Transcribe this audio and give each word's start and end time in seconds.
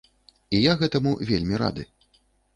І 0.55 0.61
я 0.61 0.73
гэтаму 0.79 1.13
вельмі 1.33 1.61
рады. 1.65 1.89